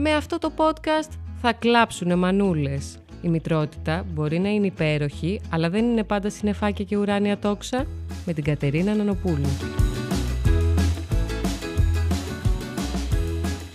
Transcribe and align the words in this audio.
Με 0.00 0.14
αυτό 0.14 0.38
το 0.38 0.52
podcast 0.56 1.12
θα 1.40 1.52
κλάψουνε 1.52 2.16
μανούλες. 2.16 2.98
Η 3.22 3.28
μητρότητα 3.28 4.04
μπορεί 4.08 4.38
να 4.38 4.48
είναι 4.48 4.66
υπέροχη, 4.66 5.40
αλλά 5.50 5.70
δεν 5.70 5.84
είναι 5.84 6.04
πάντα 6.04 6.30
συνεφάκια 6.30 6.84
και 6.84 6.96
ουράνια 6.96 7.38
τόξα. 7.38 7.86
Με 8.26 8.32
την 8.32 8.44
Κατερίνα 8.44 8.94
Νανοπούλου. 8.94 9.48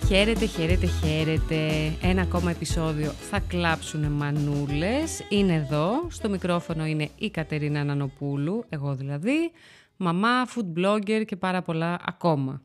Χαίρετε, 0.07 0.45
χαίρετε, 0.45 0.87
χαίρετε. 0.87 1.91
Ένα 2.01 2.21
ακόμα 2.21 2.51
επεισόδιο 2.51 3.11
θα 3.11 3.39
κλάψουνε 3.39 4.09
μανούλες. 4.09 5.25
Είναι 5.29 5.53
εδώ, 5.53 5.91
στο 6.09 6.29
μικρόφωνο 6.29 6.85
είναι 6.85 7.09
η 7.17 7.29
Κατερίνα 7.29 7.83
Νανοπούλου, 7.83 8.63
εγώ 8.69 8.95
δηλαδή, 8.95 9.51
μαμά, 9.97 10.47
food 10.47 10.79
blogger 10.79 11.23
και 11.25 11.35
πάρα 11.35 11.61
πολλά 11.61 11.99
ακόμα. 12.05 12.61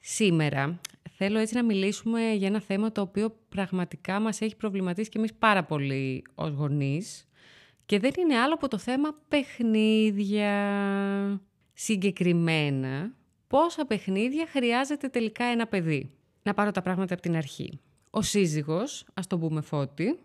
Σήμερα 0.00 0.78
θέλω 1.20 1.38
έτσι 1.38 1.54
να 1.54 1.64
μιλήσουμε 1.64 2.32
για 2.32 2.46
ένα 2.46 2.60
θέμα 2.60 2.92
το 2.92 3.00
οποίο 3.00 3.36
πραγματικά 3.48 4.20
μας 4.20 4.40
έχει 4.40 4.56
προβληματίσει 4.56 5.08
και 5.08 5.18
εμείς 5.18 5.34
πάρα 5.34 5.64
πολύ 5.64 6.24
ως 6.34 6.50
γονείς 6.50 7.28
και 7.86 7.98
δεν 7.98 8.10
είναι 8.18 8.36
άλλο 8.38 8.54
από 8.54 8.68
το 8.68 8.78
θέμα 8.78 9.08
παιχνίδια. 9.28 10.52
Συγκεκριμένα, 11.72 13.14
πόσα 13.46 13.86
παιχνίδια 13.86 14.46
χρειάζεται 14.48 15.08
τελικά 15.08 15.44
ένα 15.44 15.66
παιδί; 15.66 16.10
Να 16.42 16.54
πάρω 16.54 16.70
τα 16.70 16.82
πράγματα 16.82 17.14
από 17.14 17.22
την 17.22 17.36
αρχή. 17.36 17.80
Ο 18.10 18.22
σύζυγος, 18.22 19.06
ας 19.14 19.26
το 19.26 19.38
πούμε 19.38 19.60
φώτη, 19.60 20.18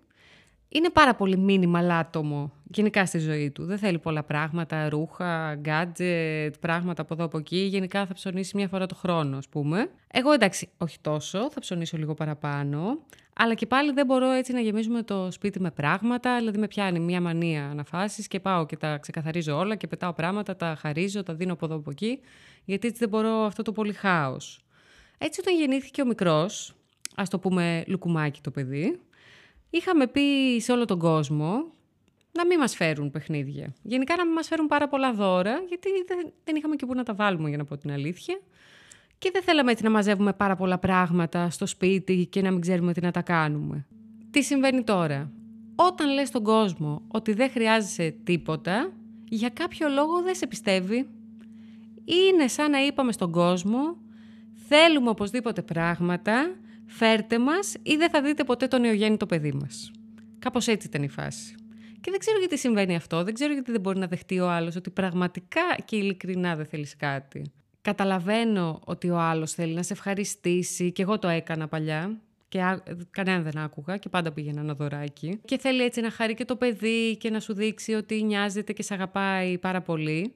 είναι 0.73 0.89
πάρα 0.89 1.15
πολύ 1.15 1.37
μήνυμα 1.37 1.79
άτομο 1.79 2.51
γενικά 2.63 3.05
στη 3.05 3.19
ζωή 3.19 3.51
του. 3.51 3.65
Δεν 3.65 3.77
θέλει 3.77 3.99
πολλά 3.99 4.23
πράγματα, 4.23 4.89
ρούχα, 4.89 5.55
γκάτζετ, 5.55 6.55
πράγματα 6.59 7.01
από 7.01 7.13
εδώ 7.13 7.23
από 7.23 7.37
εκεί. 7.37 7.57
Γενικά 7.57 8.05
θα 8.05 8.13
ψωνίσει 8.13 8.55
μια 8.55 8.67
φορά 8.67 8.85
το 8.85 8.95
χρόνο, 8.95 9.37
ας 9.37 9.47
πούμε. 9.49 9.89
Εγώ 10.11 10.31
εντάξει, 10.31 10.69
όχι 10.77 10.97
τόσο, 11.01 11.51
θα 11.51 11.59
ψωνίσω 11.59 11.97
λίγο 11.97 12.13
παραπάνω. 12.13 12.99
Αλλά 13.35 13.53
και 13.53 13.65
πάλι 13.65 13.91
δεν 13.91 14.05
μπορώ 14.05 14.31
έτσι 14.31 14.53
να 14.53 14.59
γεμίζουμε 14.59 15.03
το 15.03 15.31
σπίτι 15.31 15.59
με 15.59 15.71
πράγματα. 15.71 16.37
Δηλαδή 16.37 16.57
με 16.57 16.67
πιάνει 16.67 16.99
μια 16.99 17.21
μανία 17.21 17.69
αναφάσει 17.69 18.27
και 18.27 18.39
πάω 18.39 18.65
και 18.65 18.77
τα 18.77 18.97
ξεκαθαρίζω 18.97 19.57
όλα 19.57 19.75
και 19.75 19.87
πετάω 19.87 20.13
πράγματα, 20.13 20.55
τα 20.55 20.75
χαρίζω, 20.79 21.23
τα 21.23 21.33
δίνω 21.33 21.53
από 21.53 21.65
εδώ 21.65 21.75
από 21.75 21.91
εκεί. 21.91 22.19
Γιατί 22.65 22.87
έτσι 22.87 22.99
δεν 22.99 23.09
μπορώ 23.09 23.29
αυτό 23.29 23.61
το 23.61 23.71
πολύ 23.71 23.93
χάος. 23.93 24.65
Έτσι 25.17 25.39
όταν 25.39 25.57
γεννήθηκε 25.57 26.01
ο 26.01 26.05
μικρός, 26.05 26.75
ας 27.15 27.29
το 27.29 27.39
πούμε 27.39 27.83
λουκουμάκι 27.87 28.41
το 28.41 28.51
παιδί, 28.51 28.99
είχαμε 29.77 30.07
πει 30.07 30.59
σε 30.59 30.71
όλο 30.71 30.85
τον 30.85 30.99
κόσμο 30.99 31.71
να 32.31 32.45
μην 32.45 32.59
μας 32.59 32.75
φέρουν 32.75 33.11
παιχνίδια. 33.11 33.73
Γενικά 33.83 34.15
να 34.15 34.25
μην 34.25 34.33
μας 34.33 34.47
φέρουν 34.47 34.67
πάρα 34.67 34.87
πολλά 34.87 35.13
δώρα, 35.13 35.63
γιατί 35.67 35.89
δεν, 36.07 36.33
δεν 36.43 36.55
είχαμε 36.55 36.75
και 36.75 36.85
πού 36.85 36.93
να 36.93 37.03
τα 37.03 37.13
βάλουμε 37.13 37.49
για 37.49 37.57
να 37.57 37.65
πω 37.65 37.77
την 37.77 37.91
αλήθεια. 37.91 38.39
Και 39.17 39.29
δεν 39.33 39.43
θέλαμε 39.43 39.71
έτσι 39.71 39.83
να 39.83 39.89
μαζεύουμε 39.89 40.33
πάρα 40.33 40.55
πολλά 40.55 40.77
πράγματα 40.77 41.49
στο 41.49 41.65
σπίτι 41.65 42.25
και 42.25 42.41
να 42.41 42.51
μην 42.51 42.61
ξέρουμε 42.61 42.93
τι 42.93 43.01
να 43.01 43.11
τα 43.11 43.21
κάνουμε. 43.21 43.85
Τι 44.31 44.43
συμβαίνει 44.43 44.83
τώρα; 44.83 45.31
Όταν 45.75 46.13
λες 46.13 46.27
στον 46.27 46.43
κόσμο 46.43 47.01
ότι 47.07 47.33
δεν 47.33 47.49
χρειάζεσαι 47.49 48.15
τίποτα, 48.23 48.93
για 49.29 49.49
κάποιο 49.49 49.89
λόγο 49.89 50.21
δεν 50.21 50.35
σε 50.35 50.47
πιστεύει. 50.47 51.07
Είναι 52.05 52.47
σαν 52.47 52.71
να 52.71 52.85
είπαμε 52.85 53.11
στον 53.11 53.31
κόσμο, 53.31 53.97
θέλουμε 54.67 55.09
οπωσδήποτε 55.09 55.61
πράγματα 55.61 56.55
φέρτε 56.85 57.39
μας 57.39 57.73
ή 57.83 57.95
δεν 57.95 58.09
θα 58.09 58.21
δείτε 58.21 58.43
ποτέ 58.43 58.67
το 58.67 58.77
νεογέννητο 58.77 59.25
παιδί 59.25 59.51
μας. 59.51 59.91
Κάπως 60.39 60.67
έτσι 60.67 60.87
ήταν 60.87 61.03
η 61.03 61.09
φάση. 61.09 61.55
Και 62.01 62.11
δεν 62.11 62.19
ξέρω 62.19 62.39
γιατί 62.39 62.57
συμβαίνει 62.57 62.95
αυτό, 62.95 63.23
δεν 63.23 63.33
ξέρω 63.33 63.53
γιατί 63.53 63.71
δεν 63.71 63.81
μπορεί 63.81 63.99
να 63.99 64.07
δεχτεί 64.07 64.39
ο 64.39 64.49
άλλος 64.49 64.75
ότι 64.75 64.89
πραγματικά 64.89 65.61
και 65.85 65.95
ειλικρινά 65.95 66.55
δεν 66.55 66.65
θέλεις 66.65 66.95
κάτι. 66.95 67.51
Καταλαβαίνω 67.81 68.81
ότι 68.85 69.09
ο 69.09 69.19
άλλος 69.19 69.51
θέλει 69.51 69.73
να 69.73 69.83
σε 69.83 69.93
ευχαριστήσει 69.93 70.91
και 70.91 71.01
εγώ 71.01 71.19
το 71.19 71.27
έκανα 71.27 71.67
παλιά 71.67 72.21
και 72.47 72.59
κανένα 73.09 73.41
δεν 73.41 73.57
άκουγα 73.57 73.97
και 73.97 74.09
πάντα 74.09 74.31
πήγαινα 74.31 74.61
ένα 74.61 74.73
δωράκι. 74.73 75.39
Και 75.45 75.57
θέλει 75.57 75.83
έτσι 75.83 76.01
να 76.01 76.09
χαρεί 76.11 76.33
και 76.33 76.45
το 76.45 76.55
παιδί 76.55 77.17
και 77.17 77.29
να 77.29 77.39
σου 77.39 77.53
δείξει 77.53 77.93
ότι 77.93 78.23
νοιάζεται 78.23 78.73
και 78.73 78.83
σε 78.83 78.93
αγαπάει 78.93 79.57
πάρα 79.57 79.81
πολύ. 79.81 80.33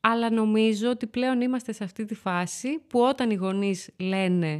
Αλλά 0.00 0.30
νομίζω 0.30 0.90
ότι 0.90 1.06
πλέον 1.06 1.40
είμαστε 1.40 1.72
σε 1.72 1.84
αυτή 1.84 2.04
τη 2.04 2.14
φάση 2.14 2.78
που 2.86 3.00
όταν 3.00 3.30
οι 3.30 3.34
γονείς 3.34 3.90
λένε 3.96 4.56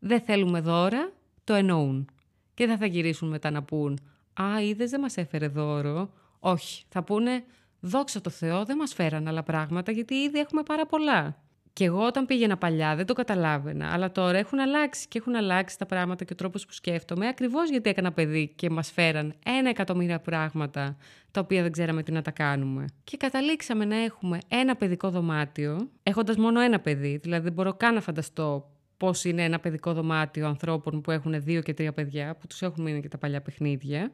δεν 0.00 0.20
θέλουμε 0.20 0.60
δώρα, 0.60 1.12
το 1.44 1.54
εννοούν. 1.54 2.10
Και 2.54 2.66
δεν 2.66 2.78
θα 2.78 2.86
γυρίσουν 2.86 3.28
μετά 3.28 3.50
να 3.50 3.62
πούν 3.62 3.98
«Α, 4.40 4.62
είδες 4.62 4.90
δεν 4.90 5.00
μας 5.00 5.16
έφερε 5.16 5.48
δώρο». 5.48 6.12
Όχι, 6.38 6.84
θα 6.88 7.02
πούνε 7.02 7.44
«Δόξα 7.80 8.20
τω 8.20 8.30
Θεώ, 8.30 8.64
δεν 8.64 8.76
μας 8.76 8.94
φέραν 8.94 9.28
άλλα 9.28 9.42
πράγματα 9.42 9.92
γιατί 9.92 10.14
ήδη 10.14 10.38
έχουμε 10.38 10.62
πάρα 10.62 10.86
πολλά». 10.86 11.36
Και 11.72 11.84
εγώ 11.84 12.06
όταν 12.06 12.26
πήγαινα 12.26 12.56
παλιά 12.56 12.96
δεν 12.96 13.06
το 13.06 13.12
καταλάβαινα, 13.12 13.92
αλλά 13.92 14.12
τώρα 14.12 14.38
έχουν 14.38 14.58
αλλάξει 14.58 15.08
και 15.08 15.18
έχουν 15.18 15.34
αλλάξει 15.34 15.78
τα 15.78 15.86
πράγματα 15.86 16.24
και 16.24 16.32
ο 16.32 16.36
τρόπος 16.36 16.66
που 16.66 16.72
σκέφτομαι, 16.72 17.28
ακριβώς 17.28 17.70
γιατί 17.70 17.90
έκανα 17.90 18.12
παιδί 18.12 18.52
και 18.56 18.70
μας 18.70 18.90
φέραν 18.90 19.34
ένα 19.44 19.68
εκατομμύρια 19.68 20.20
πράγματα 20.20 20.96
τα 21.30 21.40
οποία 21.40 21.62
δεν 21.62 21.72
ξέραμε 21.72 22.02
τι 22.02 22.12
να 22.12 22.22
τα 22.22 22.30
κάνουμε. 22.30 22.84
Και 23.04 23.16
καταλήξαμε 23.16 23.84
να 23.84 23.96
έχουμε 23.96 24.38
ένα 24.48 24.76
παιδικό 24.76 25.10
δωμάτιο, 25.10 25.90
έχοντας 26.02 26.36
μόνο 26.36 26.60
ένα 26.60 26.80
παιδί, 26.80 27.16
δηλαδή 27.22 27.42
δεν 27.42 27.52
μπορώ 27.52 27.74
καν 27.74 27.94
να 27.94 28.00
φανταστώ 28.00 28.70
πώς 29.00 29.24
είναι 29.24 29.44
ένα 29.44 29.60
παιδικό 29.60 29.92
δωμάτιο 29.92 30.46
ανθρώπων 30.46 31.00
που 31.00 31.10
έχουν 31.10 31.42
δύο 31.42 31.62
και 31.62 31.74
τρία 31.74 31.92
παιδιά, 31.92 32.36
που 32.36 32.46
τους 32.46 32.62
έχουν 32.62 32.84
μείνει 32.84 33.00
και 33.00 33.08
τα 33.08 33.18
παλιά 33.18 33.40
παιχνίδια. 33.42 34.12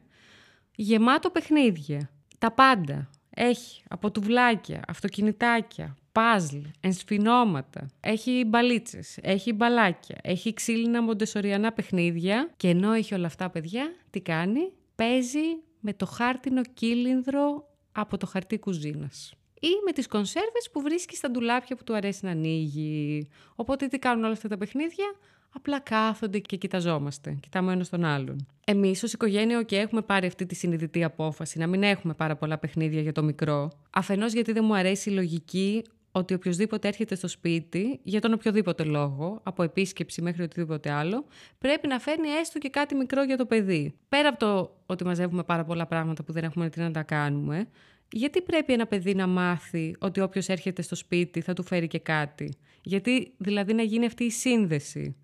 Γεμάτο 0.75 1.29
παιχνίδια. 1.29 2.09
Τα 2.37 2.51
πάντα. 2.51 3.09
Έχει 3.29 3.83
από 3.89 4.11
τουβλάκια, 4.11 4.81
αυτοκινητάκια, 4.87 5.95
παζλ, 6.11 6.57
ενσφινώματα, 6.79 7.87
έχει 7.99 8.43
μπαλίτσες, 8.47 9.17
έχει 9.21 9.53
μπαλάκια, 9.53 10.15
έχει 10.23 10.53
ξύλινα 10.53 11.01
μοντεσοριανά 11.01 11.71
παιχνίδια 11.71 12.49
και 12.57 12.69
ενώ 12.69 12.91
έχει 12.91 13.13
όλα 13.13 13.27
αυτά 13.27 13.49
παιδιά, 13.49 13.95
τι 14.09 14.21
κάνει, 14.21 14.71
παίζει 14.95 15.45
με 15.79 15.93
το 15.93 16.05
χάρτινο 16.05 16.61
κύλινδρο 16.73 17.67
από 17.91 18.17
το 18.17 18.25
χαρτί 18.25 18.59
κουζίνας 18.59 19.33
ή 19.59 19.69
με 19.85 19.91
τις 19.91 20.07
κονσέρβες 20.07 20.69
που 20.71 20.81
βρίσκει 20.81 21.15
στα 21.15 21.31
ντουλάπια 21.31 21.75
που 21.75 21.83
του 21.83 21.95
αρέσει 21.95 22.25
να 22.25 22.31
ανοίγει. 22.31 23.27
Οπότε 23.55 23.87
τι 23.87 23.99
κάνουν 23.99 24.23
όλα 24.23 24.33
αυτά 24.33 24.47
τα 24.47 24.57
παιχνίδια, 24.57 25.15
απλά 25.49 25.79
κάθονται 25.79 26.39
και 26.39 26.55
κοιταζόμαστε, 26.55 27.37
κοιτάμε 27.39 27.73
ένας 27.73 27.89
τον 27.89 28.03
άλλον. 28.03 28.47
Εμείς 28.65 29.03
ως 29.03 29.13
οικογένεια 29.13 29.63
και 29.63 29.77
έχουμε 29.77 30.01
πάρει 30.01 30.27
αυτή 30.27 30.45
τη 30.45 30.55
συνειδητή 30.55 31.03
απόφαση 31.03 31.59
να 31.59 31.67
μην 31.67 31.83
έχουμε 31.83 32.13
πάρα 32.13 32.35
πολλά 32.35 32.57
παιχνίδια 32.57 33.01
για 33.01 33.11
το 33.11 33.23
μικρό. 33.23 33.71
Αφενός 33.89 34.33
γιατί 34.33 34.51
δεν 34.51 34.63
μου 34.65 34.75
αρέσει 34.75 35.09
η 35.09 35.13
λογική 35.13 35.83
ότι 36.11 36.33
οποιοδήποτε 36.33 36.87
έρχεται 36.87 37.15
στο 37.15 37.27
σπίτι, 37.27 37.99
για 38.03 38.21
τον 38.21 38.33
οποιοδήποτε 38.33 38.83
λόγο, 38.83 39.39
από 39.43 39.63
επίσκεψη 39.63 40.21
μέχρι 40.21 40.43
οτιδήποτε 40.43 40.91
άλλο, 40.91 41.25
πρέπει 41.57 41.87
να 41.87 41.99
φέρνει 41.99 42.27
έστω 42.29 42.59
και 42.59 42.69
κάτι 42.69 42.95
μικρό 42.95 43.23
για 43.23 43.37
το 43.37 43.45
παιδί. 43.45 43.95
Πέρα 44.09 44.29
από 44.29 44.39
το 44.39 44.75
ότι 44.85 45.03
μαζεύουμε 45.03 45.43
πάρα 45.43 45.63
πολλά 45.63 45.85
πράγματα 45.85 46.23
που 46.23 46.31
δεν 46.31 46.43
έχουμε 46.43 46.69
τι 46.69 46.79
να 46.79 46.91
τα 46.91 47.03
κάνουμε, 47.03 47.67
γιατί 48.11 48.41
πρέπει 48.41 48.73
ένα 48.73 48.87
παιδί 48.87 49.15
να 49.15 49.27
μάθει 49.27 49.95
ότι 49.99 50.19
όποιος 50.19 50.47
έρχεται 50.47 50.81
στο 50.81 50.95
σπίτι 50.95 51.41
θα 51.41 51.53
του 51.53 51.63
φέρει 51.63 51.87
και 51.87 51.99
κάτι; 51.99 52.53
Γιατί 52.83 53.33
δηλαδή 53.37 53.73
να 53.73 53.83
γίνει 53.83 54.05
αυτή 54.05 54.23
η 54.23 54.31
σύνδεση. 54.31 55.15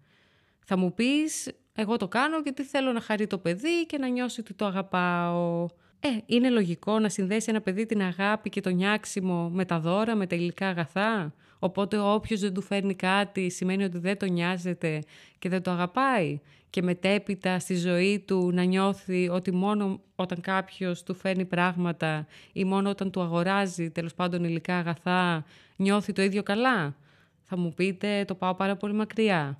Θα 0.65 0.77
μου 0.77 0.93
πεις, 0.93 1.51
εγώ 1.73 1.97
το 1.97 2.07
κάνω 2.07 2.39
γιατί 2.39 2.63
θέλω 2.63 2.91
να 2.91 3.01
χαρεί 3.01 3.27
το 3.27 3.37
παιδί 3.37 3.85
και 3.85 3.97
να 3.97 4.07
νιώσει 4.07 4.39
ότι 4.39 4.53
το 4.53 4.65
αγαπάω. 4.65 5.67
Ε, 5.99 6.09
είναι 6.25 6.49
λογικό 6.49 6.99
να 6.99 7.09
συνδέσει 7.09 7.49
ένα 7.49 7.61
παιδί 7.61 7.85
την 7.85 8.01
αγάπη 8.01 8.49
και 8.49 8.61
το 8.61 8.69
νιάξιμο 8.69 9.49
με 9.49 9.65
τα 9.65 9.79
δώρα, 9.79 10.15
με 10.15 10.27
τα 10.27 10.35
υλικά 10.35 10.67
αγαθά; 10.67 11.33
Οπότε 11.63 11.97
όποιος 11.99 12.39
δεν 12.39 12.53
του 12.53 12.61
φέρνει 12.61 12.95
κάτι 12.95 13.49
σημαίνει 13.49 13.83
ότι 13.83 13.97
δεν 13.97 14.17
το 14.17 14.25
νοιάζεται 14.25 15.03
και 15.39 15.49
δεν 15.49 15.61
το 15.61 15.71
αγαπάει. 15.71 16.39
Και 16.69 16.81
μετέπειτα 16.81 17.59
στη 17.59 17.75
ζωή 17.75 18.19
του 18.19 18.51
να 18.53 18.63
νιώθει 18.63 19.29
ότι 19.29 19.51
μόνο 19.51 20.01
όταν 20.15 20.41
κάποιος 20.41 21.03
του 21.03 21.13
φέρνει 21.15 21.45
πράγματα 21.45 22.27
ή 22.53 22.63
μόνο 22.63 22.89
όταν 22.89 23.11
του 23.11 23.21
αγοράζει 23.21 23.89
τέλος 23.89 24.13
πάντων 24.13 24.43
υλικά 24.43 24.77
αγαθά 24.77 25.45
νιώθει 25.75 26.13
το 26.13 26.21
ίδιο 26.21 26.43
καλά. 26.43 26.95
Θα 27.43 27.57
μου 27.57 27.73
πείτε 27.73 28.25
το 28.27 28.35
πάω 28.35 28.55
πάρα 28.55 28.75
πολύ 28.75 28.93
μακριά. 28.93 29.59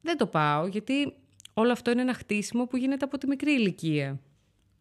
Δεν 0.00 0.16
το 0.16 0.26
πάω 0.26 0.66
γιατί 0.66 1.12
όλο 1.54 1.72
αυτό 1.72 1.90
είναι 1.90 2.02
ένα 2.02 2.14
χτίσιμο 2.14 2.66
που 2.66 2.76
γίνεται 2.76 3.04
από 3.04 3.18
τη 3.18 3.26
μικρή 3.26 3.52
ηλικία. 3.52 4.20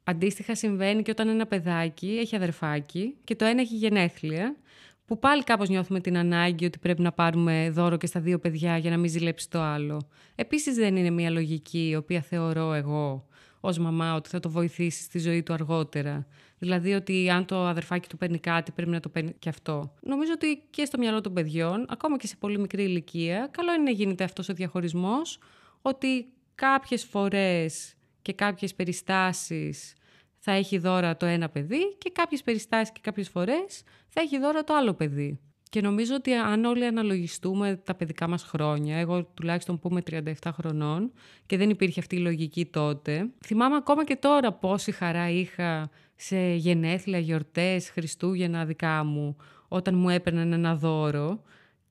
Αντίστοιχα 0.04 0.56
συμβαίνει 0.56 1.02
και 1.02 1.12
όταν 1.12 1.28
ένα 1.28 1.46
παιδάκι 1.46 2.18
έχει 2.20 2.36
αδερφάκι 2.36 3.16
και 3.24 3.36
το 3.36 3.46
ένα 3.46 3.62
έχει 3.62 3.76
γενέθλια, 3.76 4.56
που 5.06 5.20
πάλι 5.20 5.44
κάπως 5.44 5.70
νιώθουμε 5.70 6.00
την 6.00 6.18
ανάγκη 6.18 6.66
ότι 6.66 6.80
πρέπει 6.80 7.02
να 7.02 7.12
πάρουμε 7.12 7.70
δώρο 7.70 7.98
και 7.98 8.08
στα 8.08 8.20
δύο 8.20 8.40
παιδιά 8.40 8.78
για 8.78 8.90
να 8.90 8.98
μην 8.98 9.10
ζηλέψει 9.10 9.50
το 9.50 9.62
άλλο. 9.62 10.02
Επίσης 10.36 10.76
δεν 10.76 10.96
είναι 10.96 11.10
μια 11.10 11.30
λογική 11.30 11.88
η 11.90 11.96
οποία 11.96 12.22
θεωρώ 12.22 12.74
εγώ 12.74 13.28
ως 13.60 13.78
μαμά 13.78 14.16
ότι 14.16 14.30
θα 14.30 14.40
το 14.40 14.50
βοηθήσει 14.50 15.04
στη 15.04 15.20
ζωή 15.20 15.44
του 15.44 15.54
αργότερα. 15.54 16.28
Δηλαδή 16.58 16.94
ότι 16.94 17.30
αν 17.30 17.46
το 17.46 17.66
αδερφάκι 17.66 18.10
του 18.10 18.18
παίρνει 18.18 18.40
κάτι 18.40 18.72
πρέπει 18.72 18.92
να 18.92 19.00
το 19.00 19.10
παίρνει 19.10 19.34
και 19.40 19.50
αυτό. 19.50 19.94
Νομίζω 20.02 20.32
ότι 20.36 20.64
και 20.70 20.86
στο 20.86 20.98
μυαλό 20.98 21.22
των 21.22 21.34
παιδιών, 21.34 21.86
ακόμα 21.90 22.18
και 22.18 22.28
σε 22.28 22.36
πολύ 22.40 22.60
μικρή 22.60 22.84
ηλικία, 22.84 23.50
καλό 23.52 23.74
είναι 23.74 23.84
να 23.84 23.92
γίνεται 23.92 24.24
αυτός 24.24 24.50
ο 24.50 24.54
διαχωρισμός 24.54 25.40
ότι 25.82 26.28
κάποιες 26.56 27.04
φορές 27.04 27.94
και 28.22 28.34
κάποιες 28.34 28.76
περιστάσεις 28.76 29.94
θα 30.46 30.52
έχει 30.52 30.78
δώρα 30.78 31.18
το 31.18 31.26
ένα 31.26 31.50
παιδί 31.50 31.96
και 31.98 32.12
κάποιες 32.14 32.44
περιστάσεις 32.44 32.92
και 32.92 33.00
κάποιες 33.04 33.30
φορές 33.30 33.84
θα 34.08 34.22
έχει 34.22 34.40
δώρα 34.40 34.64
το 34.64 34.74
άλλο 34.74 34.94
παιδί. 34.94 35.40
Και 35.70 35.82
νομίζω 35.82 36.16
ότι 36.16 36.34
αν 36.34 36.66
όλοι 36.66 36.86
αναλογιστούμε 36.86 37.82
τα 37.84 37.96
παιδικά 37.96 38.28
μας 38.28 38.44
χρόνια, 38.44 38.98
εγώ 38.98 39.24
τουλάχιστον 39.26 39.80
που 39.80 39.88
είμαι 39.92 40.02
37 40.42 40.50
χρονών 40.54 41.12
και 41.46 41.58
δεν 41.58 41.70
υπήρχε 41.70 42.00
αυτή 42.00 42.16
η 42.16 42.20
λογική 42.20 42.66
τότε, 42.66 43.30
θυμάμαι 43.46 43.76
ακόμα 43.76 44.04
και 44.04 44.16
τώρα 44.16 44.54
πόση 44.54 44.92
χαρά 44.92 45.30
είχα 45.30 45.90
σε 46.16 46.54
γενέθλια, 46.54 47.20
γιορτές, 47.20 47.90
Χριστούγεννα 47.90 48.66
δικά 48.66 49.04
μου, 49.04 49.36
όταν 49.68 49.96
μου 49.96 50.10
έπαιρναν 50.10 50.54
ένα 50.54 50.76
δώρο 50.76 51.42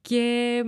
και 0.01 0.63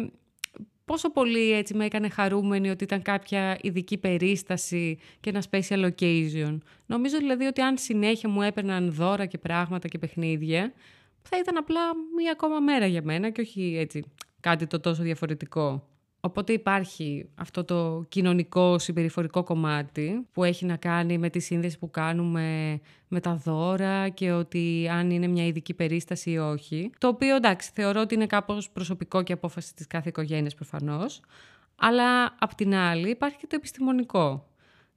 πόσο 0.85 1.11
πολύ 1.11 1.53
έτσι 1.53 1.75
με 1.75 1.85
έκανε 1.85 2.09
χαρούμενη 2.09 2.71
ότι 2.71 2.85
ήταν 2.85 3.03
κάποια 3.03 3.59
ειδική 3.63 3.99
περίσταση 3.99 4.99
και 5.21 5.31
ένα 5.31 5.43
special 5.51 5.91
occasion. 5.91 6.59
Νομίζω 6.87 7.19
δηλαδή 7.19 7.45
ότι 7.45 7.61
αν 7.61 7.79
συνέχεια 7.79 8.29
μου 8.29 8.43
έπαιρναν 8.43 8.93
δώρα 8.93 9.27
και 9.27 9.39
πράγματα 9.39 9.89
και 9.89 9.99
παιχνίδια, 9.99 10.73
θα 11.23 11.39
ήταν 11.39 11.57
απλά 11.57 11.81
μία 12.17 12.33
ακόμα 12.33 12.61
μέρα 12.61 12.87
για 12.87 13.03
μένα 13.03 13.31
και 13.31 13.41
όχι 13.41 13.77
έτσι 13.79 14.05
κάτι 14.41 14.67
το 14.67 14.81
τόσο 14.81 15.03
διαφορετικό. 15.03 15.89
Οπότε 16.25 16.53
υπάρχει 16.53 17.29
αυτό 17.35 17.65
το 17.65 18.05
κοινωνικό 18.09 18.79
συμπεριφορικό 18.79 19.43
κομμάτι 19.43 20.27
που 20.33 20.45
έχει 20.45 20.65
να 20.65 20.77
κάνει 20.77 21.19
με 21.19 21.31
τη 21.31 21.39
σύνδεση 21.39 21.79
που 21.79 21.91
κάνουμε 21.91 22.81
με 23.09 23.21
τα 23.21 23.35
δώρα 23.35 24.09
και 24.09 24.33
ότι 24.33 24.89
αν 24.93 25.11
είναι 25.11 25.27
μια 25.27 25.47
ειδική 25.47 25.75
περίσταση 25.75 26.31
ή 26.31 26.39
όχι. 26.39 26.91
Το 26.99 27.09
οποίο 27.09 27.35
εντάξει 27.35 27.71
θεωρώ 27.75 28.01
ότι 28.01 28.15
είναι 28.15 28.27
κάπως 28.27 28.71
προσωπικό 28.71 29.23
και 29.23 29.33
απόφαση 29.33 29.75
της 29.75 29.87
κάθε 29.87 30.09
οικογένειας 30.09 30.55
προφανώς. 30.55 31.21
Αλλά 31.77 32.35
απ' 32.39 32.55
την 32.55 32.75
άλλη 32.75 33.11
υπάρχει 33.11 33.37
και 33.37 33.47
το 33.47 33.57
επιστημονικό. 33.57 34.49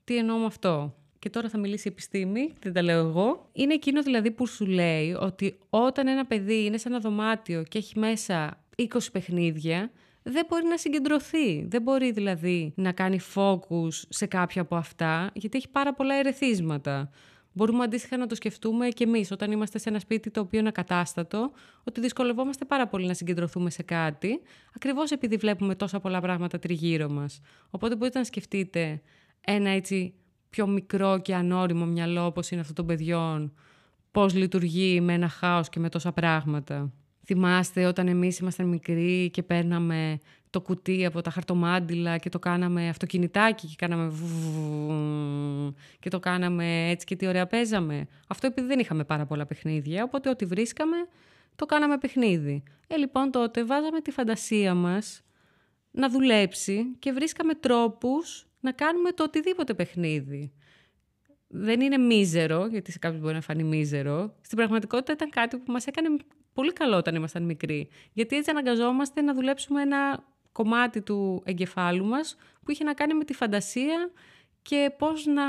Τι 0.03 0.17
εννοώ 0.17 0.37
με 0.37 0.45
αυτό; 0.45 0.95
Και 1.19 1.29
τώρα 1.29 1.49
θα 1.49 1.57
μιλήσει 1.57 1.87
η 1.87 1.91
επιστήμη, 1.91 2.53
δεν 2.61 2.73
τα 2.73 2.81
λέω 2.81 3.07
εγώ. 3.07 3.49
Είναι 3.51 3.73
εκείνο 3.73 4.01
δηλαδή 4.03 4.31
που 4.31 4.47
σου 4.47 4.65
λέει 4.65 5.13
ότι 5.19 5.57
όταν 5.69 6.07
ένα 6.07 6.25
παιδί 6.25 6.65
είναι 6.65 6.77
σε 6.77 6.87
ένα 6.87 6.99
δωμάτιο 6.99 7.63
και 7.63 7.77
έχει 7.77 7.99
μέσα 7.99 8.63
20 8.77 8.85
παιχνίδια, 9.11 9.91
δεν 10.29 10.45
μπορεί 10.49 10.65
να 10.65 10.77
συγκεντρωθεί. 10.77 11.65
Δεν 11.65 11.81
μπορεί 11.81 12.11
δηλαδή 12.11 12.73
να 12.75 12.91
κάνει 12.91 13.19
focus 13.35 13.91
σε 14.09 14.25
κάποια 14.25 14.61
από 14.61 14.75
αυτά, 14.75 15.29
γιατί 15.33 15.57
έχει 15.57 15.69
πάρα 15.69 15.93
πολλά 15.93 16.15
ερεθίσματα. 16.15 17.09
Μπορούμε 17.53 17.83
αντίστοιχα 17.83 18.17
να 18.17 18.27
το 18.27 18.35
σκεφτούμε 18.35 18.87
και 18.87 19.03
εμείς 19.03 19.31
όταν 19.31 19.51
είμαστε 19.51 19.79
σε 19.79 19.89
ένα 19.89 19.99
σπίτι 19.99 20.31
το 20.31 20.39
οποίο 20.39 20.59
είναι 20.59 20.67
ακατάστατο, 20.67 21.51
ότι 21.83 22.01
δυσκολευόμαστε 22.01 22.65
πάρα 22.65 22.87
πολύ 22.87 23.07
να 23.07 23.13
συγκεντρωθούμε 23.13 23.69
σε 23.69 23.83
κάτι, 23.83 24.41
ακριβώς 24.75 25.11
επειδή 25.11 25.35
βλέπουμε 25.35 25.75
τόσα 25.75 25.99
πολλά 25.99 26.21
πράγματα 26.21 26.59
τριγύρω 26.59 27.09
μας. 27.09 27.39
Οπότε 27.69 27.95
μπορείτε 27.95 28.17
να 28.17 28.23
σκεφτείτε 28.23 29.01
ένα 29.41 29.69
έτσι 29.69 30.13
πιο 30.49 30.67
μικρό 30.67 31.19
και 31.19 31.35
ανώριμο 31.35 31.85
μυαλό 31.85 32.25
όπως 32.25 32.51
είναι 32.51 32.61
αυτό 32.61 32.73
των 32.73 32.85
παιδιών, 32.85 33.53
πώς 34.11 34.35
λειτουργεί 34.35 35.01
με 35.01 35.13
ένα 35.13 35.27
χάος 35.27 35.69
και 35.69 35.79
με 35.79 35.89
τόσα 35.89 36.11
πράγματα. 36.11 36.91
Θυμάστε 37.29 37.85
όταν 37.85 38.07
εμείς 38.07 38.37
ήμασταν 38.39 38.67
μικροί 38.67 39.29
και 39.29 39.43
παίρναμε 39.43 40.19
το 40.49 40.61
κουτί 40.61 41.05
από 41.05 41.21
τα 41.21 41.29
χαρτομάντιλα 41.29 42.17
και 42.17 42.29
το 42.29 42.39
κάναμε 42.39 42.89
αυτοκινητάκι 42.89 43.67
και 43.67 43.75
κάναμε 43.77 44.13
και 45.99 46.09
το 46.09 46.19
κάναμε 46.19 46.89
έτσι 46.89 47.05
και 47.05 47.15
τι 47.15 47.27
ωραία 47.27 47.47
παίζαμε. 47.47 48.07
Αυτό 48.27 48.47
επειδή 48.47 48.67
δεν 48.67 48.79
είχαμε 48.79 49.03
πάρα 49.03 49.25
πολλά 49.25 49.45
παιχνίδια, 49.45 50.03
οπότε 50.03 50.29
ό,τι 50.29 50.45
βρίσκαμε 50.45 50.95
το 51.55 51.65
κάναμε 51.65 51.97
παιχνίδι. 51.97 52.63
Ε, 52.87 52.95
λοιπόν, 52.95 53.31
τότε 53.31 53.63
βάζαμε 53.65 54.01
τη 54.01 54.11
φαντασία 54.11 54.73
μας 54.73 55.21
να 55.91 56.09
δουλέψει 56.09 56.95
και 56.99 57.11
βρίσκαμε 57.11 57.53
τρόπους 57.53 58.47
να 58.59 58.71
κάνουμε 58.71 59.11
το 59.11 59.23
οτιδήποτε 59.23 59.73
παιχνίδι. 59.73 60.51
Δεν 61.47 61.81
είναι 61.81 61.97
μίζερο, 61.97 62.67
γιατί 62.67 62.91
σε 62.91 62.99
κάποιους 62.99 63.21
μπορεί 63.21 63.33
να 63.33 63.41
φανεί 63.41 63.63
μίζερο. 63.63 64.35
Στην 64.41 64.57
πραγματικότητα 64.57 65.13
ήταν 65.13 65.29
κάτι 65.29 65.57
που 65.57 65.71
μας 65.71 65.85
έκανε 65.87 66.09
πολύ 66.57 66.73
καλό 66.73 66.97
όταν 66.97 67.15
ήμασταν 67.15 67.43
μικροί. 67.43 67.87
Γιατί 68.13 68.35
έτσι 68.35 68.49
αναγκαζόμαστε 68.49 69.21
να 69.21 69.33
δουλέψουμε 69.33 69.81
ένα 69.81 70.23
κομμάτι 70.51 71.01
του 71.01 71.41
εγκεφάλου 71.45 72.05
μας 72.05 72.35
που 72.63 72.71
είχε 72.71 72.83
να 72.83 72.93
κάνει 72.93 73.13
με 73.13 73.23
τη 73.23 73.33
φαντασία 73.33 74.11
και 74.61 74.91
πώς 74.97 75.25
να 75.25 75.43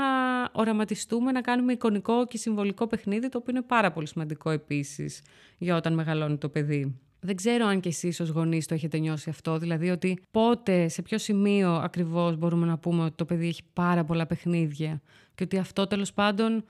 οραματιστούμε, 0.51 1.31
να 1.31 1.41
κάνουμε 1.41 1.71
εικονικό 1.71 2.27
και 2.27 2.37
συμβολικό 2.37 2.87
παιχνίδι, 2.87 3.29
το 3.29 3.37
οποίο 3.37 3.53
είναι 3.55 3.65
πάρα 3.67 3.91
πολύ 3.91 4.07
σημαντικό 4.07 4.49
επίσης 4.49 5.21
για 5.57 5.75
όταν 5.75 5.93
μεγαλώνει 5.93 6.37
το 6.37 6.49
παιδί. 6.49 6.99
Δεν 7.19 7.35
ξέρω 7.35 7.65
αν 7.65 7.79
και 7.79 7.89
εσείς 7.89 8.19
ως 8.19 8.29
γονείς 8.29 8.65
το 8.65 8.73
έχετε 8.73 8.97
νιώσει 8.97 9.29
αυτό, 9.29 9.57
δηλαδή 9.57 9.89
ότι 9.89 10.21
πότε, 10.31 10.87
σε 10.87 11.01
ποιο 11.01 11.17
σημείο 11.17 11.71
ακριβώς 11.71 12.37
μπορούμε 12.37 12.65
να 12.65 12.77
πούμε 12.77 13.03
ότι 13.03 13.15
το 13.15 13.25
παιδί 13.25 13.47
έχει 13.47 13.63
πάρα 13.73 14.03
πολλά 14.03 14.25
παιχνίδια 14.25 15.01
και 15.35 15.43
ότι 15.43 15.57
αυτό 15.57 15.87
τέλος 15.87 16.13
πάντων 16.13 16.63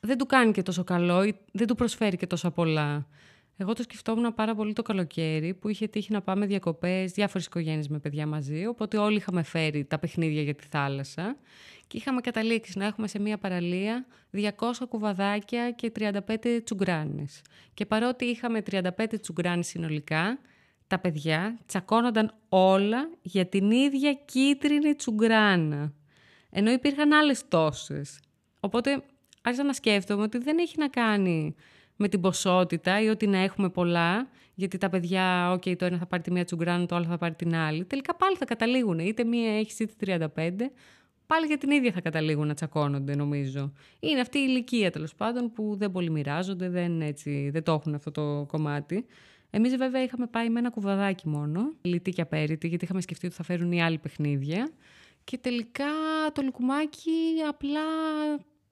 δεν 0.00 0.18
του 0.18 0.26
κάνει 0.26 0.52
και 0.52 0.62
τόσο 0.62 0.84
καλό 0.84 1.24
ή 1.24 1.34
δεν 1.52 1.66
του 1.66 1.74
προσφέρει 1.74 2.16
και 2.16 2.26
τόσα 2.26 2.50
πολλά. 2.50 3.06
Εγώ 3.60 3.72
το 3.72 3.82
σκεφτόμουν 3.82 4.34
πάρα 4.34 4.54
πολύ 4.54 4.72
το 4.72 4.82
καλοκαίρι 4.82 5.54
που 5.54 5.68
είχε 5.68 5.86
τύχει 5.86 6.12
να 6.12 6.22
πάμε 6.22 6.46
διακοπές, 6.46 7.12
διάφορες 7.12 7.46
οικογένειες 7.46 7.88
με 7.88 7.98
παιδιά 7.98 8.26
μαζί. 8.26 8.66
Οπότε 8.66 8.98
όλοι 8.98 9.16
είχαμε 9.16 9.42
φέρει 9.42 9.84
τα 9.84 9.98
παιχνίδια 9.98 10.42
για 10.42 10.54
τη 10.54 10.66
θάλασσα 10.70 11.36
και 11.86 11.96
είχαμε 11.96 12.20
καταλήξει 12.20 12.78
να 12.78 12.84
έχουμε 12.86 13.08
σε 13.08 13.18
μία 13.18 13.38
παραλία 13.38 14.06
200 14.32 14.48
κουβαδάκια 14.88 15.70
και 15.70 15.92
35 15.98 16.60
τσουγκράνες. 16.64 17.42
Και 17.74 17.86
παρότι 17.86 18.24
είχαμε 18.24 18.62
35 18.70 18.88
τσουγκράνες 19.20 19.66
συνολικά, 19.66 20.38
τα 20.86 20.98
παιδιά 20.98 21.58
τσακώνονταν 21.66 22.34
όλα 22.48 23.10
για 23.22 23.46
την 23.46 23.70
ίδια 23.70 24.12
κίτρινη 24.12 24.94
τσουγκράνα. 24.94 25.92
Ενώ 26.50 26.70
υπήρχαν 26.70 27.12
άλλες 27.12 27.48
τόσες. 27.48 28.20
Οπότε 28.60 29.02
άρχισα 29.42 29.64
να 29.64 29.72
σκέφτομαι 29.72 30.22
ότι 30.22 30.38
δεν 30.38 30.58
έχει 30.58 30.74
να 30.78 30.88
κάνει 30.88 31.54
με 32.00 32.08
την 32.08 32.20
ποσότητα 32.20 33.02
ή 33.02 33.08
ότι 33.08 33.26
να 33.26 33.38
έχουμε 33.38 33.68
πολλά, 33.68 34.28
γιατί 34.54 34.78
τα 34.78 34.88
παιδιά, 34.88 35.52
OK, 35.52 35.76
το 35.76 35.84
ένα 35.84 35.98
θα 35.98 36.06
πάρει 36.06 36.22
τη 36.22 36.32
μία 36.32 36.44
τσουγκράνα, 36.44 36.86
το 36.86 36.94
άλλο 36.94 37.04
θα 37.04 37.18
πάρει 37.18 37.34
την 37.34 37.54
άλλη. 37.54 37.84
Τελικά 37.84 38.16
πάλι 38.16 38.36
θα 38.36 38.44
καταλήγουν. 38.44 38.98
Είτε 38.98 39.24
μία 39.24 39.58
έχει 39.58 39.82
είτε 39.82 40.30
35, 40.34 40.50
πάλι 41.26 41.46
για 41.46 41.58
την 41.58 41.70
ίδια 41.70 41.92
θα 41.92 42.00
καταλήγουν 42.00 42.46
να 42.46 42.54
τσακώνονται, 42.54 43.14
νομίζω. 43.14 43.72
Είναι 44.00 44.20
αυτή 44.20 44.38
η 44.38 44.44
ηλικία 44.48 44.90
τέλος 44.90 45.14
πάντων 45.14 45.52
που 45.52 45.76
δεν 45.78 45.90
πολύ 45.90 46.10
μοιράζονται, 46.10 46.68
δεν, 46.68 47.00
έτσι, 47.00 47.50
δεν 47.52 47.62
το 47.62 47.72
έχουν 47.72 47.94
αυτό 47.94 48.10
το 48.10 48.44
κομμάτι. 48.46 49.06
Εμείς 49.50 49.76
βέβαια 49.76 50.02
είχαμε 50.02 50.26
πάει 50.26 50.48
με 50.50 50.58
ένα 50.58 50.70
κουβαδάκι 50.70 51.28
μόνο, 51.28 51.72
λιτή 51.82 52.10
και 52.10 52.22
απέριτη, 52.22 52.68
γιατί 52.68 52.84
είχαμε 52.84 53.00
σκεφτεί 53.00 53.26
ότι 53.26 53.34
θα 53.34 53.42
φέρουν 53.42 53.72
οι 53.72 53.82
άλλοι 53.82 53.98
παιχνίδια. 53.98 54.70
Και 55.24 55.38
τελικά 55.38 55.92
το 56.32 56.42
λουκουμάκι 56.42 57.10
απλά 57.48 57.80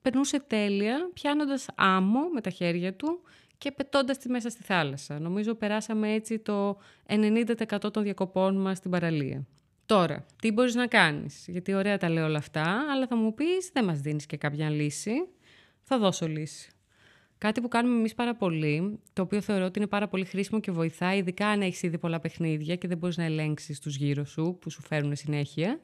περνούσε 0.03 0.41
τέλεια, 0.41 1.11
πιάνοντας 1.13 1.67
άμμο 1.75 2.21
με 2.35 2.41
τα 2.41 2.51
χέρια 2.51 2.95
του 2.95 3.21
και 3.59 3.73
πετώντας 3.73 4.19
τη 4.19 4.29
μέσα 4.29 4.51
στη 4.51 4.63
θάλασσα. 4.63 5.19
Νομίζω 5.19 5.55
περάσαμε 5.55 6.13
έτσι 6.13 6.39
το 6.39 6.79
90% 7.07 7.93
των 7.93 8.03
διακοπών 8.03 8.61
μας 8.61 8.79
στην 8.79 8.91
παραλία. 8.91 9.47
Τώρα, 9.87 10.27
τι 10.41 10.53
μπορείς 10.53 10.75
να 10.75 10.87
κάνεις, 10.87 11.45
γιατί 11.49 11.75
ωραία 11.75 11.99
τα 11.99 12.09
λέω 12.09 12.25
όλα 12.25 12.39
αυτά, 12.39 12.85
αλλά 12.91 13.07
θα 13.07 13.17
μου 13.17 13.35
πεις 13.35 13.71
δεν 13.73 13.85
μας 13.85 14.01
δίνεις 14.01 14.27
και 14.27 14.37
κάποια 14.37 14.71
λύση. 14.71 15.13
Θα 15.83 15.99
δώσω 15.99 16.29
λύση. 16.29 16.71
Κάτι 17.39 17.61
που 17.61 17.69
κάνουμε 17.69 17.99
εμείς 17.99 18.15
πάρα 18.15 18.35
πολύ, 18.35 19.01
το 19.13 19.23
οποίο 19.23 19.41
θεωρώ 19.41 19.65
ότι 19.65 19.79
είναι 19.79 19.89
πάρα 19.89 20.09
πολύ 20.09 20.25
χρήσιμο 20.25 20.61
και 20.61 20.71
βοηθάει, 20.71 21.19
ειδικά 21.19 21.47
αν 21.47 21.63
έχεις 21.63 21.83
ήδη 21.83 21.99
πολλά 21.99 22.21
παιχνίδια 22.21 22.77
και 22.77 22.89
δεν 22.89 22.99
μπορείς 22.99 23.17
να 23.17 23.25
ελέγξεις 23.25 23.81
τους 23.81 23.97
γύρω 23.97 24.25
σου 24.25 24.59
που 24.61 24.71
σου 24.71 24.83
φέρουν 24.83 25.17
συνέχεια, 25.17 25.81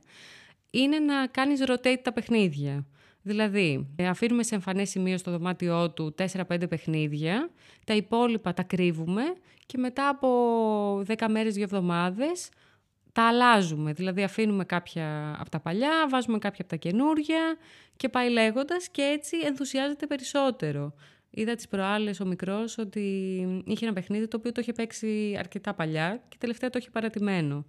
είναι 0.71 0.99
να 0.99 1.27
κάνεις 1.27 1.63
rotate 1.67 1.99
τα 2.03 2.13
παιχνίδια. 2.13 2.87
Δηλαδή, 3.27 3.87
ε, 3.97 4.09
αφήνουμε 4.09 4.43
σε 4.43 4.55
εμφανές 4.55 4.91
σημείο 4.91 5.19
στο 5.19 5.31
δωμάτιό 5.31 5.91
του 5.91 6.15
4-5 6.15 6.69
παιχνίδια, 6.69 7.51
τα 7.85 7.95
υπόλοιπα 7.95 8.53
τα 8.53 8.63
κρύβουμε 8.63 9.23
και 9.67 9.79
μετά 9.79 10.09
από 10.09 10.29
10 11.07 11.29
μέρες, 11.29 11.55
2 11.55 11.63
εβδομάδες 11.63 12.49
τα 13.13 13.29
αλλάζουμε. 13.29 13.93
Δηλαδή 13.93 14.23
αφήνουμε 14.23 14.65
κάποια 14.65 15.37
από 15.39 15.51
τα 15.51 15.61
παλιά, 15.61 16.07
βάζουμε 16.11 16.39
κάποια 16.39 16.59
από 16.61 16.69
τα 16.69 16.77
καινούργια 16.77 17.57
και 17.97 18.09
πάει 18.09 18.31
λέγοντας 18.31 18.89
και 18.89 19.03
έτσι 19.03 19.37
ενθουσιάζεται 19.45 20.07
περισσότερο. 20.07 20.95
Είδα 21.31 21.55
τις 21.55 21.69
προάλλες 21.69 22.21
ο 22.21 22.27
μικρός 22.27 22.79
ότι 22.79 23.01
είχε 23.65 23.85
ένα 23.85 23.95
παιχνίδι 23.95 24.29
το 24.29 24.37
οποίο 24.37 24.53
το 24.53 24.61
είχε 24.61 24.73
παίξει 24.73 25.37
αρκετά 25.39 25.75
παλιά 25.75 26.23
και 26.29 26.37
τελευταία 26.41 26.71
το 26.71 26.79
είχε 26.79 26.91
παρατημένο. 26.91 27.67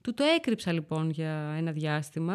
Του 0.00 0.14
το 0.14 0.24
έκρυψα 0.36 0.72
λοιπόν 0.72 1.10
για 1.10 1.54
ένα 1.58 1.72
διάστημα 1.72 2.34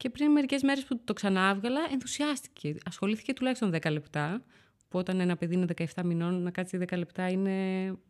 και 0.00 0.10
πριν 0.10 0.30
μερικές 0.30 0.62
μέρες 0.62 0.84
που 0.84 1.00
το 1.04 1.12
ξανάβγαλα, 1.12 1.80
ενθουσιάστηκε. 1.92 2.74
Ασχολήθηκε 2.86 3.32
τουλάχιστον 3.32 3.70
10 3.70 3.90
λεπτά. 3.90 4.42
Που 4.88 4.98
όταν 4.98 5.20
ένα 5.20 5.36
παιδί 5.36 5.54
είναι 5.54 5.66
17 5.94 6.02
μηνών, 6.04 6.42
να 6.42 6.50
κάτσει 6.50 6.78
10 6.90 6.96
λεπτά 6.96 7.28
είναι 7.28 7.54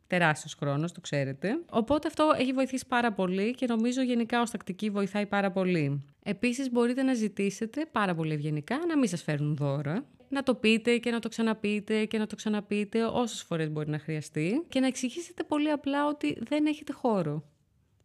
τεράστιος 0.06 0.54
χρόνος, 0.54 0.92
το 0.92 1.00
ξέρετε. 1.00 1.62
Οπότε 1.70 2.08
αυτό 2.08 2.32
έχει 2.38 2.52
βοηθήσει 2.52 2.86
πάρα 2.88 3.12
πολύ 3.12 3.54
και 3.54 3.66
νομίζω 3.66 4.02
γενικά 4.02 4.40
ως 4.40 4.50
τακτική 4.50 4.90
βοηθάει 4.90 5.26
πάρα 5.26 5.50
πολύ. 5.50 6.04
Επίσης, 6.22 6.70
μπορείτε 6.70 7.02
να 7.02 7.14
ζητήσετε 7.14 7.86
πάρα 7.92 8.14
πολύ 8.14 8.32
ευγενικά 8.32 8.78
να 8.88 8.98
μην 8.98 9.08
σας 9.08 9.22
φέρουν 9.22 9.56
δώρα. 9.56 10.06
Να 10.28 10.42
το 10.42 10.54
πείτε 10.54 10.96
και 10.98 11.10
να 11.10 11.18
το 11.18 11.28
ξαναπείτε 11.28 12.04
και 12.04 12.18
να 12.18 12.26
το 12.26 12.36
ξαναπείτε 12.36 13.04
όσες 13.04 13.42
φορές 13.42 13.70
μπορεί 13.70 13.88
να 13.88 13.98
χρειαστεί. 13.98 14.64
Και 14.68 14.80
να 14.80 14.86
εξηγήσετε 14.86 15.42
πολύ 15.42 15.70
απλά 15.70 16.06
ότι 16.06 16.38
δεν 16.40 16.66
έχετε 16.66 16.92
χώρο. 16.92 17.44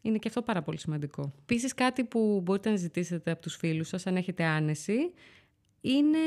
Είναι 0.06 0.18
και 0.18 0.28
αυτό 0.28 0.42
πάρα 0.42 0.62
πολύ 0.62 0.78
σημαντικό. 0.80 1.34
Επίσης, 1.42 1.74
κάτι 1.74 2.04
που 2.04 2.42
μπορείτε 2.44 2.70
να 2.70 2.76
ζητήσετε 2.76 3.32
από 3.32 3.42
τους 3.42 3.56
φίλους 3.56 3.88
σας, 3.88 4.08
αν 4.08 4.16
έχετε 4.16 4.44
άνεση, 4.44 5.14
είναι 5.82 6.18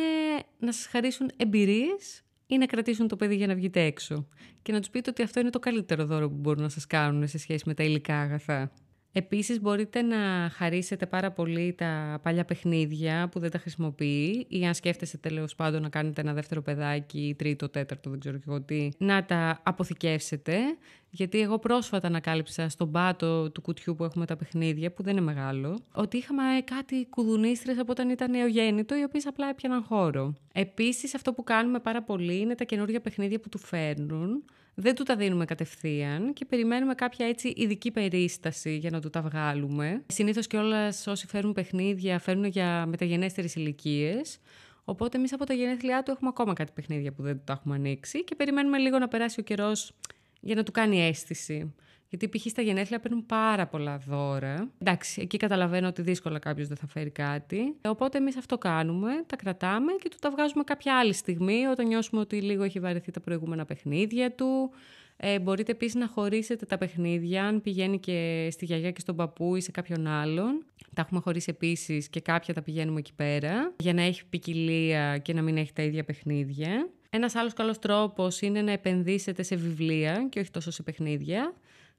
να 0.59 0.73
σας 0.73 0.87
χαρίσουν 0.87 1.31
εμπειρίες 1.37 2.23
ή 2.47 2.59
να 2.59 2.67
κρατήσουν 2.67 3.09
το 3.09 3.17
παιδί 3.17 3.37
για 3.37 3.47
να 3.47 3.55
βγείτε 3.55 3.81
έξω. 3.81 4.29
Και 4.63 4.73
να 4.73 4.79
τους 4.79 4.91
πείτε 4.91 5.11
ότι 5.11 5.23
αυτό 5.23 5.41
είναι 5.41 5.51
το 5.51 5.59
καλύτερο 5.59 6.05
δώρο 6.07 6.29
που 6.29 6.37
μπορούν 6.37 6.63
να 6.63 6.69
σας 6.69 6.87
κάνουν 6.87 7.29
σε 7.29 7.39
σχέση 7.39 7.63
με 7.67 7.75
τα 7.75 7.83
υλικά 7.83 8.21
αγαθά. 8.21 8.73
Επίσης 9.13 9.61
μπορείτε 9.61 10.03
να 10.03 10.51
χαρίσετε 10.53 11.07
πάρα 11.07 11.33
πολύ 11.33 11.73
τα 11.73 12.21
παλιά 12.23 12.45
παιχνίδια 12.45 13.29
που 13.29 13.39
δεν 13.39 13.51
τα 13.51 13.59
χρησιμοποιεί 13.59 14.47
ή 14.49 14.67
αν 14.67 14.75
σκέφτεστε 14.75 15.17
τέλος 15.17 15.55
πάντων 15.55 15.83
να 15.83 15.89
κάνετε 15.89 16.21
ένα 16.21 16.33
δεύτερο 16.33 16.63
παιδάκι, 16.63 17.35
τρίτο, 17.39 17.69
τέταρτο, 17.69 18.11
δεν 18.11 18.21
ξέρω 18.21 18.37
και 18.37 18.45
εγώ 18.47 18.61
τι, 18.61 18.89
να 18.99 19.25
τα 19.25 19.61
αποθηκεύσετε. 19.63 20.57
Γιατί 21.11 21.41
εγώ 21.41 21.59
πρόσφατα 21.59 22.07
ανακάλυψα 22.07 22.69
στον 22.69 22.91
πάτο 22.91 23.51
του 23.51 23.61
κουτιού 23.61 23.95
που 23.95 24.05
έχουμε 24.05 24.27
τα 24.27 24.37
παιχνίδια, 24.37 24.93
που 24.93 25.03
δεν 25.03 25.13
είναι 25.13 25.25
μεγάλο, 25.25 25.79
ότι 25.93 26.17
είχαμε 26.17 26.43
κάτι 26.65 27.07
κουδουνίστρες 27.11 27.79
από 27.79 27.91
όταν 27.91 28.11
ήταν 28.11 28.31
νεογέννητο, 28.31 28.97
οι 28.97 29.03
οποίες 29.03 29.27
απλά 29.27 29.49
έπιαναν 29.49 29.83
χώρο. 29.83 30.35
Επίσης, 30.53 31.15
αυτό 31.15 31.33
που 31.33 31.45
κάνουμε 31.45 31.79
πάρα 31.79 32.03
πολύ 32.03 32.39
είναι 32.39 32.55
τα 32.55 32.65
καινούργια 32.65 33.01
παιχνίδια 33.01 33.41
που 33.41 33.49
του 33.49 33.59
φέρνουν, 33.59 34.45
δεν 34.81 34.95
του 34.95 35.03
τα 35.03 35.17
δίνουμε 35.17 35.45
κατευθείαν 35.45 36.33
και 36.33 36.45
περιμένουμε 36.45 36.95
κάποια 36.95 37.27
έτσι 37.27 37.53
ειδική 37.57 37.91
περίσταση 37.91 38.77
για 38.77 38.91
να 38.91 39.01
του 39.01 39.11
τα 39.11 39.23
βγάλουμε. 39.23 40.03
Συνήθως 40.07 40.47
και 40.47 40.57
όλα 40.57 40.87
όσοι 41.07 41.27
φέρουν 41.27 41.53
παιχνίδια 41.53 42.19
φέρνουν 42.19 42.45
για 42.45 42.87
μεταγενέστερες 42.87 43.55
ηλικίες. 43.55 44.39
Οπότε 44.85 45.17
εμείς 45.17 45.33
από 45.33 45.45
τα 45.47 45.55
γενέθλιά 45.55 46.03
του 46.03 46.11
έχουμε 46.11 46.29
ακόμα 46.29 46.53
κάτι 46.53 46.73
παιχνίδια 46.75 47.13
που 47.13 47.23
δεν 47.23 47.37
του 47.37 47.43
τα 47.45 47.53
έχουμε 47.53 47.75
ανοίξει 47.75 48.25
και 48.25 48.35
περιμένουμε 48.35 48.79
λίγο 48.79 48.99
να 48.99 49.09
περάσει 49.09 49.41
ο 49.41 49.43
καιρός 49.43 49.93
για 50.41 50.55
να 50.55 50.63
του 50.63 50.73
κάνει 50.73 51.01
αίσθηση. 51.01 51.75
Γιατί 52.09 52.29
π.χ. 52.29 52.47
στα 52.47 52.63
γενέθλια 52.63 53.01
παίρνουν 53.01 53.27
πάρα 53.27 53.67
πολλά 53.67 53.99
δώρα. 53.99 54.71
Εντάξει, 54.79 55.21
εκεί 55.21 55.37
καταλαβαίνω 55.37 55.87
ότι 55.89 56.03
δύσκολα 56.03 56.39
κάποιος 56.39 56.69
δεν 56.69 56.77
θα 56.77 56.87
φέρει 56.87 57.11
κάτι. 57.11 57.75
Οπότε 57.89 58.19
εμείς 58.19 58.37
αυτό 58.37 58.59
κάνουμε, 58.59 59.11
τα 59.27 59.37
κρατάμε 59.37 59.93
και 59.93 60.09
του 60.09 60.17
τα 60.21 60.31
βγάζουμε 60.31 60.65
κάποια 60.65 60.99
άλλη 60.99 61.13
στιγμή, 61.13 61.65
όταν 61.65 61.87
νιώσουμε 61.87 62.21
ότι 62.21 62.41
λίγο 62.43 62.63
έχει 62.63 62.81
βαρεθεί 62.81 63.11
τα 63.11 63.21
προηγούμενα 63.21 63.65
παιχνίδια 63.65 64.33
του. 64.33 64.71
Ε, 65.17 65.39
μπορείτε 65.39 65.73
επίσης 65.73 65.95
να 65.95 66.07
χωρίσετε 66.09 66.67
τα 66.67 66.79
παιχνίδια, 66.79 67.45
αν 67.45 67.63
πηγαίνει 67.63 67.99
και 67.99 68.49
στη 68.51 68.65
γιαγιά 68.65 68.91
και 68.91 69.01
στον 69.01 69.17
παππού 69.17 69.57
ή 69.57 69.61
σε 69.61 69.71
κάποιον 69.71 70.07
άλλον. 70.07 70.65
Τα 70.95 71.03
έχουμε 71.03 71.21
χωρίσει 71.21 71.51
επίσης 71.51 72.09
και 72.09 72.21
κάποια 72.21 72.55
τα 72.55 72.63
πηγαίνουμε 72.63 72.99
εκεί 72.99 73.15
πέρα, 73.15 73.73
για 73.79 73.95
να 73.95 74.03
έχει 74.03 74.27
ποικιλία 74.27 75.19
και 75.19 75.33
να 75.33 75.43
μην 75.43 75.57
έχει 75.57 75.73
τα 75.73 75.83
ίδια 75.83 76.05
παιχνίδια. 76.05 76.89
Ένας 77.11 77.35
άλλος 77.35 77.53
καλός 77.53 77.79
τρόπος 77.79 78.41
είναι 78.41 78.63
να 78.63 78.73
επενδύσετε 78.73 79.43
σε 79.43 79.57
βιβλία 79.57 80.27
και 80.29 80.41
όχι 80.41 80.51
τόσο 80.51 80.71
σε 80.71 80.83
παιχνίδια. 80.83 81.55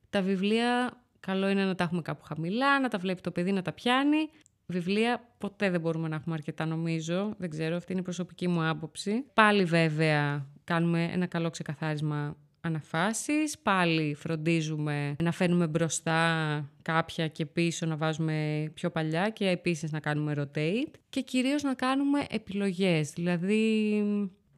Τα 0.10 0.22
βιβλία 0.22 1.02
καλό 1.20 1.50
είναι 1.50 1.66
να 1.66 1.76
τα 1.76 1.84
έχουμε 1.84 2.02
κάπου 2.02 2.24
χαμηλά, 2.24 2.80
να 2.80 2.88
τα 2.88 2.98
βλέπει 2.98 3.22
το 3.22 3.32
παιδί 3.32 3.52
να 3.52 3.62
τα 3.62 3.72
πιάνει. 3.72 4.30
Βιβλία 4.66 5.34
ποτέ 5.38 5.70
δεν 5.70 5.82
μπορούμε 5.82 6.08
να 6.08 6.16
έχουμε 6.16 6.36
αρκετά 6.36 6.66
νομίζω, 6.66 7.34
δεν 7.38 7.50
ξέρω, 7.50 7.76
αυτή 7.76 7.92
είναι 7.92 8.02
η 8.02 8.04
προσωπική 8.04 8.48
μου 8.48 8.68
άποψη. 8.68 9.26
Πάλι 9.34 9.64
βέβαια 9.64 10.48
κάνουμε 10.64 11.10
ένα 11.14 11.26
καλό 11.26 11.50
ξεκαθάρισμα 11.50 12.38
αναφάσεις, 12.62 13.60
πάλι 13.60 14.14
φροντίζουμε 14.14 15.16
να 15.24 15.32
φέρνουμε 15.32 15.68
μπροστά 15.68 16.70
κάποια 16.82 17.28
και 17.28 17.46
πίσω 17.46 17.86
να 17.86 17.96
βάζουμε 17.96 18.70
πιο 18.74 18.90
παλιά 18.90 19.30
και 19.30 19.48
επίσης 19.48 19.92
να 19.92 20.00
κάνουμε 20.00 20.34
rotate 20.38 20.94
και 21.10 21.22
κυρίως 21.22 21.64
να 21.64 21.74
κάνουμε 21.74 22.26
επιλογές, 22.30 23.12
δηλαδή 23.12 24.04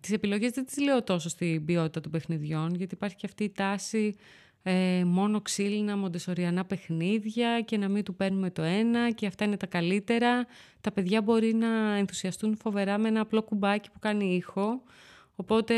τις 0.02 0.12
επιλογές 0.12 0.52
δεν 0.52 0.66
τις 0.66 0.78
λέω 0.78 1.04
τόσο 1.04 1.30
στην 1.30 1.66
ποιότητα 1.66 2.02
των 2.02 2.12
παιχνιδιών 2.12 2.76
γιατί 2.76 2.94
υπάρχει 2.94 3.16
και 3.16 3.26
αυτή 3.26 3.44
η 3.44 3.52
τάση 3.52 4.16
ε, 4.64 5.04
μόνο 5.06 5.42
ξύλινα 5.42 5.98
μοντεσοριανά 5.98 6.66
παιχνίδια 6.66 7.62
και 7.62 7.78
να 7.78 7.90
μην 7.90 8.04
του 8.04 8.16
παίρνουμε 8.16 8.52
το 8.52 8.62
ένα 8.62 9.12
και 9.12 9.28
αυτά 9.28 9.46
είναι 9.46 9.58
τα 9.58 9.66
καλύτερα. 9.66 10.46
Τα 10.82 10.92
παιδιά 10.92 11.22
μπορεί 11.22 11.54
να 11.54 11.96
ενθουσιαστούν 11.96 12.58
φοβερά 12.58 12.98
με 12.98 13.08
ένα 13.08 13.22
απλό 13.22 13.44
κουμπάκι 13.44 13.92
που 13.92 14.00
κάνει 14.00 14.36
ήχο. 14.36 14.82
Οπότε 15.36 15.76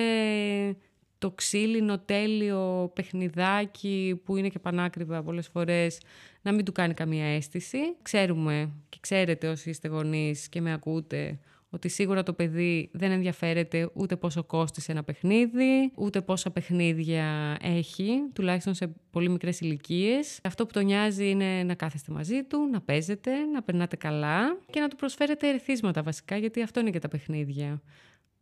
το 1.18 1.32
ξύλινο 1.32 2.00
τέλειο 2.00 2.92
παιχνιδάκι 2.96 4.22
που 4.24 4.38
είναι 4.38 4.50
και 4.50 4.60
πανάκριβα 4.60 5.24
πολλές 5.24 5.48
φορές 5.48 6.02
να 6.42 6.52
μην 6.52 6.66
του 6.66 6.72
κάνει 6.72 6.94
καμία 6.94 7.26
αίσθηση. 7.26 7.78
Ξέρουμε 8.02 8.72
και 8.90 8.98
ξέρετε 9.02 9.48
όσοι 9.48 9.70
είστε 9.70 9.88
γονείς 9.88 10.50
και 10.50 10.62
με 10.62 10.74
ακούτε 10.74 11.40
ότι 11.74 11.90
σίγουρα 11.90 12.24
το 12.24 12.34
παιδί 12.34 12.90
δεν 12.92 13.12
ενδιαφέρεται 13.12 13.90
ούτε 13.94 14.16
πόσο 14.16 14.44
κόστησε 14.44 14.92
ένα 14.92 15.04
παιχνίδι, 15.04 15.92
ούτε 15.96 16.22
πόσα 16.22 16.52
παιχνίδια 16.52 17.58
έχει, 17.62 18.10
τουλάχιστον 18.34 18.74
σε 18.74 18.94
πολύ 19.12 19.30
μικρές 19.30 19.60
ηλικίες. 19.60 20.40
Αυτό 20.44 20.66
που 20.66 20.74
τον 20.74 20.86
νοιάζει 20.86 21.30
είναι 21.30 21.64
να 21.64 21.74
κάθεστε 21.76 22.12
μαζί 22.12 22.44
του, 22.44 22.70
να 22.72 22.82
παίζετε, 22.82 23.46
να 23.46 23.62
περνάτε 23.62 23.96
καλά 23.96 24.58
και 24.70 24.80
να 24.80 24.88
του 24.88 24.96
προσφέρετε 24.96 25.48
ερεθίσματα 25.48 26.04
βασικά, 26.04 26.38
γιατί 26.38 26.62
αυτό 26.62 26.80
είναι 26.80 26.90
και 26.90 27.00
τα 27.00 27.08
παιχνίδια. 27.08 27.82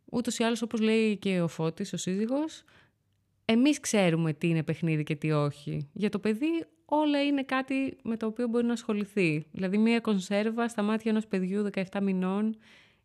Ούτως 0.04 0.38
ή 0.38 0.44
άλλως, 0.44 0.62
όπως 0.62 0.80
λέει 0.80 1.16
και 1.16 1.40
ο 1.40 1.48
Φώτης, 1.48 1.92
ο 1.92 1.96
σύζυγος, 1.96 2.64
εμείς 3.44 3.80
ξέρουμε 3.80 4.32
τι 4.32 4.48
είναι 4.48 4.62
παιχνίδι 4.62 5.02
και 5.02 5.16
τι 5.16 5.30
όχι. 5.32 5.88
Για 5.92 6.08
το 6.08 6.18
παιδί 6.18 6.66
όλα 6.84 7.22
είναι 7.22 7.42
κάτι 7.42 7.96
με 8.02 8.16
το 8.16 8.26
οποίο 8.26 8.48
μπορεί 8.48 8.66
να 8.66 8.72
ασχοληθεί. 8.72 9.46
Δηλαδή 9.52 9.78
μία 9.78 10.00
κονσέρβα 10.00 10.68
στα 10.68 10.82
μάτια 10.82 11.10
ενός 11.10 11.26
παιδιού 11.26 11.70
17 11.74 12.00
μηνών 12.02 12.56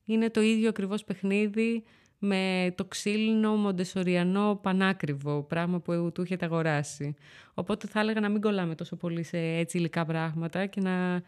είναι 0.08 0.30
το 0.30 0.42
ίδιο 0.42 0.70
ακριβώς 0.70 1.04
παιχνίδι 1.04 1.84
με 2.20 2.74
το 2.76 2.86
ξύλινο 2.86 3.56
μοντεσοριανό 3.56 4.60
πανάκριβο, 4.62 5.44
πράγμα 5.44 5.80
που 5.80 6.12
του 6.14 6.22
έχετε 6.22 6.46
αγοράσει. 6.46 7.16
Οπότε 7.54 7.88
θα 7.88 8.00
έλεγα 8.00 8.20
να 8.20 8.30
μην 8.30 8.42
κολλάμε 8.42 8.76
τόσο 8.76 8.96
πολύ 8.96 9.24
σε 9.24 9.38
έτσι 9.38 9.78
υλικά 9.78 10.06
πράγματα 10.06 10.66
και 10.66 10.82
να, 10.82 11.22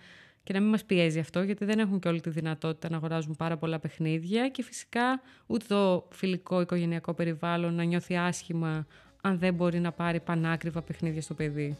και 0.43 0.53
να 0.53 0.59
μην 0.59 0.69
μας 0.69 0.85
πιέζει 0.85 1.19
αυτό, 1.19 1.41
γιατί 1.41 1.65
δεν 1.65 1.79
έχουν 1.79 1.99
και 1.99 2.07
όλη 2.07 2.21
τη 2.21 2.29
δυνατότητα 2.29 2.89
να 2.89 2.97
αγοράζουν 2.97 3.35
πάρα 3.35 3.57
πολλά 3.57 3.79
παιχνίδια 3.79 4.49
και 4.49 4.63
φυσικά 4.63 5.21
ούτε 5.47 5.65
το 5.67 6.07
φιλικό 6.11 6.61
οικογενειακό 6.61 7.13
περιβάλλον 7.13 7.73
να 7.73 7.83
νιώθει 7.83 8.17
άσχημα 8.17 8.87
αν 9.21 9.39
δεν 9.39 9.53
μπορεί 9.53 9.79
να 9.79 9.91
πάρει 9.91 10.19
πανάκριβα 10.19 10.81
παιχνίδια 10.81 11.21
στο 11.21 11.33
παιδί. 11.33 11.77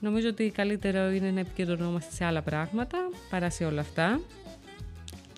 Νομίζω 0.00 0.28
ότι 0.28 0.50
καλύτερο 0.50 1.10
είναι 1.10 1.30
να 1.30 1.40
επικεντρωνόμαστε 1.40 2.14
σε 2.14 2.24
άλλα 2.24 2.42
πράγματα 2.42 2.98
παρά 3.30 3.50
σε 3.50 3.64
όλα 3.64 3.80
αυτά. 3.80 4.20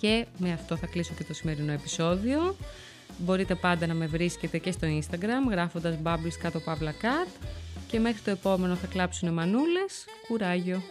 Και 0.02 0.26
με 0.38 0.52
αυτό 0.52 0.76
θα 0.76 0.86
κλείσω 0.86 1.14
και 1.16 1.24
το 1.24 1.34
σημερινό 1.34 1.72
επεισόδιο. 1.72 2.56
Μπορείτε 3.18 3.54
πάντα 3.54 3.86
να 3.86 3.94
με 3.94 4.06
βρίσκετε 4.06 4.58
και 4.58 4.72
στο 4.72 4.86
Instagram 4.86 5.50
γράφοντας 5.50 5.98
bubbles 6.02 6.36
κάτω 6.42 6.60
παύλα 6.60 6.94
cat 7.02 7.28
και 7.86 7.98
μέχρι 7.98 8.20
το 8.20 8.30
επόμενο 8.30 8.74
θα 8.74 8.86
κλάψουν 8.86 9.32
μανούλες. 9.32 10.04
Κουράγιο! 10.28 10.82